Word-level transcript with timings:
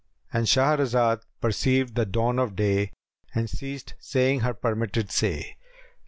'"—And 0.33 0.47
Shahrazad 0.47 1.21
perceived 1.41 1.93
the 1.93 2.07
dawn 2.07 2.39
of 2.39 2.55
day 2.55 2.91
and 3.35 3.47
ceased 3.47 3.93
saying 3.99 4.39
her 4.39 4.55
permitted 4.55 5.11
say. 5.11 5.57